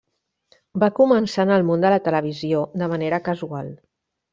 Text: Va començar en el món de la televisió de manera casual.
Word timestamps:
Va 0.83 0.89
començar 1.01 1.45
en 1.47 1.53
el 1.59 1.67
món 1.69 1.85
de 1.85 1.95
la 1.97 2.03
televisió 2.09 2.67
de 2.85 2.93
manera 2.97 3.25
casual. 3.33 3.75